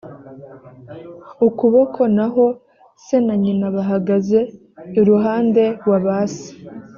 ukuboko 1.47 2.01
naho 2.17 2.45
se 3.03 3.15
na 3.25 3.35
nyina 3.43 3.65
bagahagaze 3.75 4.39
iruhande 4.99 5.63
waba 5.89 6.17
se 6.35 6.49